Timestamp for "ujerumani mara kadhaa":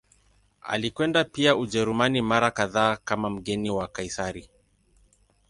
1.55-2.95